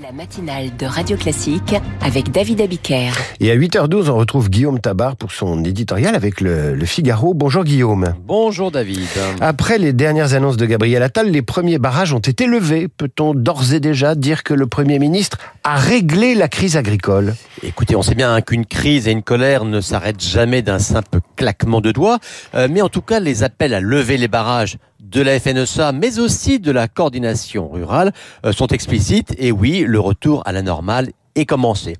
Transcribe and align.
La 0.00 0.10
matinale 0.10 0.74
de 0.78 0.86
Radio 0.86 1.18
Classique 1.18 1.74
avec 2.00 2.30
David 2.30 2.62
Abiker. 2.62 3.12
Et 3.40 3.50
à 3.50 3.56
8h12, 3.56 4.08
on 4.08 4.16
retrouve 4.16 4.48
Guillaume 4.48 4.80
Tabar 4.80 5.16
pour 5.16 5.32
son 5.32 5.62
éditorial 5.64 6.14
avec 6.14 6.40
le, 6.40 6.74
le, 6.74 6.86
Figaro. 6.86 7.34
Bonjour 7.34 7.62
Guillaume. 7.62 8.14
Bonjour 8.24 8.70
David. 8.70 9.06
Après 9.42 9.76
les 9.76 9.92
dernières 9.92 10.32
annonces 10.32 10.56
de 10.56 10.64
Gabriel 10.64 11.02
Attal, 11.02 11.30
les 11.30 11.42
premiers 11.42 11.78
barrages 11.78 12.14
ont 12.14 12.20
été 12.20 12.46
levés. 12.46 12.88
Peut-on 12.88 13.34
d'ores 13.34 13.74
et 13.74 13.80
déjà 13.80 14.14
dire 14.14 14.44
que 14.44 14.54
le 14.54 14.66
Premier 14.66 14.98
ministre 14.98 15.36
a 15.62 15.76
réglé 15.76 16.34
la 16.34 16.48
crise 16.48 16.78
agricole? 16.78 17.34
Écoutez, 17.62 17.94
on 17.94 18.02
sait 18.02 18.14
bien 18.14 18.40
qu'une 18.40 18.64
crise 18.64 19.08
et 19.08 19.12
une 19.12 19.22
colère 19.22 19.66
ne 19.66 19.82
s'arrêtent 19.82 20.24
jamais 20.24 20.62
d'un 20.62 20.78
simple 20.78 21.18
claquement 21.36 21.82
de 21.82 21.92
doigts. 21.92 22.18
Euh, 22.54 22.66
mais 22.70 22.80
en 22.80 22.88
tout 22.88 23.02
cas, 23.02 23.20
les 23.20 23.42
appels 23.42 23.74
à 23.74 23.80
lever 23.80 24.16
les 24.16 24.28
barrages 24.28 24.78
de 25.02 25.20
la 25.20 25.38
FNSA, 25.38 25.92
mais 25.92 26.18
aussi 26.18 26.60
de 26.60 26.70
la 26.70 26.88
coordination 26.88 27.68
rurale, 27.68 28.12
euh, 28.46 28.52
sont 28.52 28.68
explicites. 28.68 29.34
Et 29.38 29.52
oui, 29.52 29.84
le 29.86 30.00
retour 30.00 30.42
à 30.46 30.52
la 30.52 30.62
normale 30.62 31.10
est 31.34 31.44
commencé. 31.44 31.96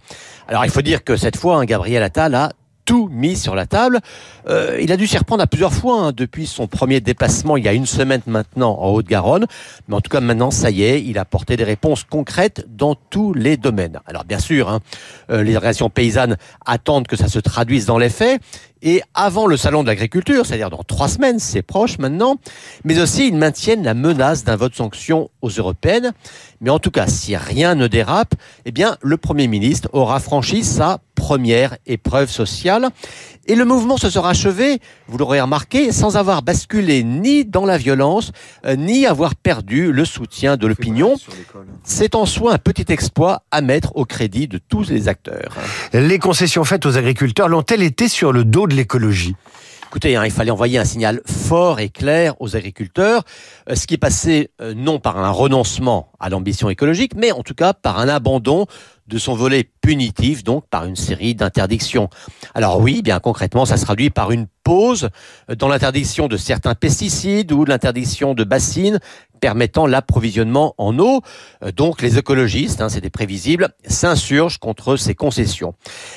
Alors 0.48 0.64
il 0.64 0.70
faut 0.70 0.82
dire 0.82 1.04
que 1.04 1.16
cette 1.16 1.36
fois, 1.36 1.58
hein, 1.58 1.64
Gabriel 1.64 2.02
Attal 2.02 2.34
a 2.34 2.52
mis 3.10 3.36
sur 3.36 3.54
la 3.54 3.66
table. 3.66 4.00
Euh, 4.48 4.78
il 4.80 4.92
a 4.92 4.96
dû 4.96 5.06
s'y 5.06 5.18
reprendre 5.18 5.42
à 5.42 5.46
plusieurs 5.46 5.72
fois 5.72 6.00
hein, 6.00 6.12
depuis 6.12 6.46
son 6.46 6.66
premier 6.66 7.00
déplacement 7.00 7.56
il 7.56 7.64
y 7.64 7.68
a 7.68 7.72
une 7.72 7.86
semaine 7.86 8.22
maintenant 8.26 8.76
en 8.78 8.90
Haute-Garonne. 8.90 9.46
Mais 9.88 9.94
en 9.94 10.00
tout 10.00 10.10
cas 10.10 10.20
maintenant, 10.20 10.50
ça 10.50 10.70
y 10.70 10.82
est, 10.82 11.02
il 11.02 11.18
a 11.18 11.22
apporté 11.22 11.56
des 11.56 11.64
réponses 11.64 12.04
concrètes 12.04 12.66
dans 12.68 12.94
tous 12.94 13.34
les 13.34 13.56
domaines. 13.56 14.00
Alors 14.06 14.24
bien 14.24 14.38
sûr, 14.38 14.68
hein, 14.68 14.80
euh, 15.30 15.42
les 15.42 15.54
organisations 15.56 15.90
paysannes 15.90 16.36
attendent 16.66 17.06
que 17.06 17.16
ça 17.16 17.28
se 17.28 17.38
traduise 17.38 17.86
dans 17.86 17.98
les 17.98 18.10
faits. 18.10 18.40
Et 18.84 19.00
avant 19.14 19.46
le 19.46 19.56
salon 19.56 19.84
de 19.84 19.88
l'agriculture, 19.88 20.44
c'est-à-dire 20.44 20.70
dans 20.70 20.82
trois 20.82 21.06
semaines, 21.06 21.38
c'est 21.38 21.62
proche 21.62 21.98
maintenant, 21.98 22.36
mais 22.82 23.00
aussi 23.00 23.28
ils 23.28 23.36
maintiennent 23.36 23.84
la 23.84 23.94
menace 23.94 24.42
d'un 24.42 24.56
vote 24.56 24.74
sanction 24.74 25.30
aux 25.40 25.50
européennes. 25.50 26.12
Mais 26.60 26.70
en 26.70 26.80
tout 26.80 26.90
cas, 26.90 27.06
si 27.06 27.36
rien 27.36 27.76
ne 27.76 27.86
dérape, 27.86 28.34
eh 28.64 28.72
bien, 28.72 28.96
le 29.00 29.16
Premier 29.16 29.46
ministre 29.46 29.88
aura 29.92 30.18
franchi 30.18 30.64
sa 30.64 30.98
première 31.22 31.76
épreuve 31.86 32.28
sociale. 32.28 32.88
Et 33.46 33.54
le 33.54 33.64
mouvement 33.64 33.96
se 33.96 34.10
sera 34.10 34.30
achevé, 34.30 34.80
vous 35.06 35.18
l'aurez 35.18 35.40
remarqué, 35.40 35.92
sans 35.92 36.16
avoir 36.16 36.42
basculé 36.42 37.04
ni 37.04 37.44
dans 37.44 37.64
la 37.64 37.78
violence, 37.78 38.32
euh, 38.66 38.74
ni 38.74 39.06
avoir 39.06 39.36
perdu 39.36 39.92
le 39.92 40.04
soutien 40.04 40.56
de 40.56 40.66
l'opinion. 40.66 41.14
C'est 41.84 42.16
en 42.16 42.26
soi 42.26 42.54
un 42.54 42.58
petit 42.58 42.92
exploit 42.92 43.44
à 43.52 43.60
mettre 43.60 43.94
au 43.94 44.04
crédit 44.04 44.48
de 44.48 44.58
tous 44.58 44.90
les 44.90 45.06
acteurs. 45.06 45.54
Les 45.92 46.18
concessions 46.18 46.64
faites 46.64 46.86
aux 46.86 46.96
agriculteurs 46.96 47.48
l'ont-elles 47.48 47.82
été 47.84 48.08
sur 48.08 48.32
le 48.32 48.44
dos 48.44 48.66
de 48.66 48.74
l'écologie? 48.74 49.36
Écoutez, 49.92 50.16
hein, 50.16 50.24
il 50.24 50.30
fallait 50.30 50.50
envoyer 50.50 50.78
un 50.78 50.86
signal 50.86 51.20
fort 51.26 51.78
et 51.78 51.90
clair 51.90 52.34
aux 52.40 52.56
agriculteurs, 52.56 53.24
euh, 53.68 53.74
ce 53.74 53.86
qui 53.86 53.92
est 53.92 53.98
passé 53.98 54.48
euh, 54.62 54.72
non 54.72 54.98
par 54.98 55.18
un 55.18 55.28
renoncement 55.28 56.10
à 56.18 56.30
l'ambition 56.30 56.70
écologique, 56.70 57.12
mais 57.14 57.30
en 57.30 57.42
tout 57.42 57.52
cas 57.52 57.74
par 57.74 57.98
un 57.98 58.08
abandon 58.08 58.64
de 59.12 59.18
son 59.18 59.34
volet 59.34 59.68
punitif, 59.82 60.42
donc 60.42 60.66
par 60.68 60.86
une 60.86 60.96
série 60.96 61.34
d'interdictions. 61.34 62.08
Alors 62.54 62.80
oui, 62.80 63.02
bien 63.02 63.20
concrètement, 63.20 63.66
ça 63.66 63.76
se 63.76 63.84
traduit 63.84 64.08
par 64.08 64.30
une 64.30 64.46
pause 64.64 65.10
dans 65.58 65.68
l'interdiction 65.68 66.28
de 66.28 66.38
certains 66.38 66.74
pesticides 66.74 67.52
ou 67.52 67.66
l'interdiction 67.66 68.32
de 68.32 68.44
bassines 68.44 69.00
permettant 69.42 69.86
l'approvisionnement 69.86 70.74
en 70.78 70.98
eau. 70.98 71.20
Euh, 71.62 71.72
donc 71.72 72.00
les 72.00 72.16
écologistes, 72.16 72.80
hein, 72.80 72.88
c'était 72.88 73.10
prévisible, 73.10 73.70
s'insurgent 73.86 74.58
contre 74.58 74.96
ces 74.96 75.14
concessions. 75.14 75.74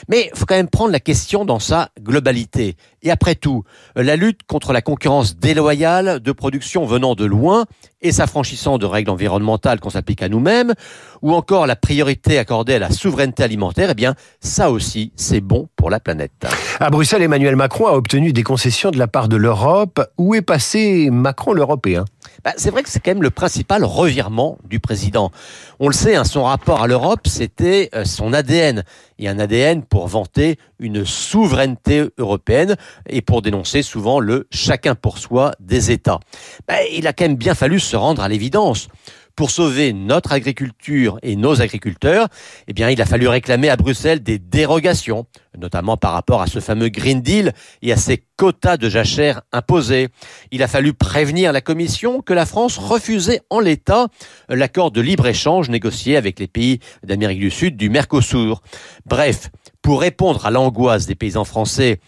Mais 0.08 0.30
il 0.32 0.38
faut 0.38 0.46
quand 0.46 0.56
même 0.56 0.70
prendre 0.70 0.92
la 0.92 1.00
question 1.00 1.44
dans 1.44 1.60
sa 1.60 1.90
globalité. 2.00 2.78
Et 3.06 3.12
après 3.12 3.36
tout, 3.36 3.64
la 3.96 4.16
lutte 4.16 4.42
contre 4.48 4.74
la 4.74 4.82
concurrence 4.82 5.38
déloyale 5.38 6.20
de 6.20 6.32
production 6.32 6.86
venant 6.86 7.14
de 7.14 7.24
loin 7.24 7.66
et 8.02 8.12
s'affranchissant 8.12 8.80
de 8.80 8.86
règles 8.88 9.12
environnementales 9.12 9.80
qu'on 9.80 9.92
s'applique 9.92 10.24
à 10.24 10.30
nous-mêmes, 10.30 10.74
ou 11.22 11.34
encore 11.34 11.68
la 11.68 11.76
priorité 11.76 12.40
accordée 12.40 12.76
à 12.76 12.80
la 12.80 12.90
souveraineté 12.90 13.44
alimentaire, 13.44 13.90
eh 13.92 13.94
bien 13.94 14.16
ça 14.40 14.72
aussi, 14.72 15.12
c'est 15.16 15.40
bon 15.40 15.70
pour 15.76 15.92
la 15.92 16.00
planète. 16.00 16.48
À 16.80 16.90
Bruxelles, 16.90 17.22
Emmanuel 17.22 17.56
Macron 17.56 17.88
a 17.88 17.94
obtenu 17.94 18.34
des 18.34 18.44
concessions 18.44 18.90
de 18.90 18.98
la 18.98 19.08
part 19.08 19.30
de 19.30 19.36
l'Europe. 19.36 20.02
Où 20.18 20.34
est 20.36 20.42
passé 20.42 21.10
Macron 21.12 21.54
l'Européen? 21.54 22.06
Bah, 22.44 22.54
C'est 22.58 22.70
vrai 22.70 22.84
que 22.84 22.90
c'est 22.90 23.00
quand 23.00 23.12
même 23.12 23.24
le 23.24 23.32
principal 23.32 23.84
revirement 23.84 24.58
du 24.68 24.80
président. 24.80 25.32
On 25.80 25.88
le 25.88 25.94
sait, 25.94 26.16
hein, 26.16 26.24
son 26.24 26.44
rapport 26.44 26.84
à 26.84 26.88
l'Europe, 26.88 27.28
c'était 27.28 27.90
euh, 27.96 28.06
son 28.06 28.34
ADN. 28.34 28.84
Et 29.18 29.30
un 29.30 29.40
ADN 29.40 29.84
pour 29.84 30.08
vanter 30.08 30.58
une 30.80 31.06
souveraineté 31.06 32.04
européenne 32.18 32.76
et 33.08 33.22
pour 33.22 33.42
dénoncer 33.42 33.82
souvent 33.82 34.20
le 34.20 34.48
chacun 34.52 34.96
pour 34.96 35.18
soi 35.18 35.52
des 35.60 35.92
États. 35.92 36.20
Bah, 36.68 36.76
il 36.92 37.08
a 37.08 37.14
quand 37.14 37.26
même 37.26 37.36
bien 37.36 37.56
fallu 37.56 37.80
se 37.80 37.96
rendre 37.96 38.22
à 38.22 38.30
l'évidence 38.30 38.88
pour 39.36 39.52
sauver 39.52 39.94
notre 39.94 40.32
agriculture 40.32 41.20
et 41.22 41.36
nos 41.36 41.62
agriculteurs, 41.62 42.28
eh 42.68 42.74
bien, 42.74 42.90
il 42.90 43.02
a 43.02 43.06
fallu 43.06 43.28
réclamer 43.28 43.70
à 43.70 43.76
Bruxelles 43.76 44.24
des 44.24 44.40
dérogations, 44.40 45.26
notamment 45.58 45.98
par 45.98 46.14
rapport 46.14 46.42
à 46.42 46.48
ce 46.48 46.60
fameux 46.60 46.90
Green 46.90 47.22
Deal 47.22 47.54
et 47.82 47.92
à 47.92 47.98
ces 47.98 48.24
quotas 48.38 48.78
de 48.78 48.88
jachère 48.88 49.42
imposés. 49.52 50.08
Il 50.52 50.64
a 50.64 50.68
fallu 50.68 50.94
prévenir 50.94 51.52
la 51.52 51.62
Commission 51.62 52.22
que 52.22 52.34
la 52.34 52.46
France 52.46 52.78
refusait 52.78 53.42
en 53.50 53.60
l'état 53.60 54.08
l'accord 54.48 54.92
de 54.92 55.02
libre-échange 55.02 55.70
négocié 55.70 56.16
avec 56.16 56.40
les 56.40 56.48
pays 56.48 56.80
d'Amérique 57.04 57.40
du 57.40 57.52
Sud 57.52 57.76
du 57.76 57.90
Mercosur. 57.90 58.62
Bref, 59.06 59.50
pour 59.82 60.02
répondre 60.02 60.46
à 60.46 60.52
l'angoisse 60.52 61.08
des 61.08 61.16
paysans 61.16 61.46
français 61.46 62.00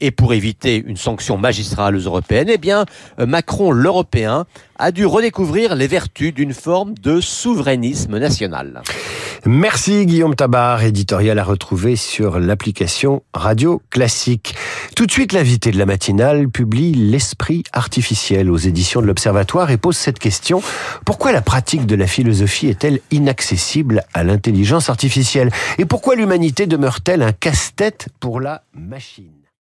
et 0.00 0.10
pour 0.10 0.32
éviter 0.34 0.82
une 0.86 0.96
sanction 0.96 1.36
magistrale 1.36 1.96
aux 1.96 2.00
européennes, 2.00 2.48
eh 2.50 2.58
bien, 2.58 2.84
Macron, 3.18 3.70
l'européen, 3.70 4.46
a 4.78 4.92
dû 4.92 5.04
redécouvrir 5.04 5.74
les 5.74 5.86
vertus 5.86 6.32
d'une 6.32 6.54
forme 6.54 6.94
de 7.02 7.20
souverainisme 7.20 8.18
national. 8.18 8.82
Merci 9.46 10.04
Guillaume 10.04 10.34
Tabar, 10.34 10.82
éditorial 10.82 11.38
à 11.38 11.44
retrouver 11.44 11.96
sur 11.96 12.38
l'application 12.38 13.22
Radio 13.32 13.80
Classique. 13.90 14.54
Tout 14.96 15.06
de 15.06 15.10
suite, 15.10 15.32
l'invité 15.32 15.70
de 15.70 15.78
la 15.78 15.86
matinale 15.86 16.48
publie 16.48 16.92
L'esprit 16.92 17.64
artificiel 17.72 18.50
aux 18.50 18.58
éditions 18.58 19.00
de 19.00 19.06
l'Observatoire 19.06 19.70
et 19.70 19.78
pose 19.78 19.96
cette 19.96 20.18
question. 20.18 20.62
Pourquoi 21.06 21.32
la 21.32 21.40
pratique 21.40 21.86
de 21.86 21.94
la 21.94 22.06
philosophie 22.06 22.68
est-elle 22.68 23.00
inaccessible 23.10 24.02
à 24.12 24.24
l'intelligence 24.24 24.90
artificielle? 24.90 25.50
Et 25.78 25.86
pourquoi 25.86 26.16
l'humanité 26.16 26.66
demeure-t-elle 26.66 27.22
un 27.22 27.32
casse-tête 27.32 28.08
pour 28.20 28.40
la 28.40 28.62
machine? 28.74 29.40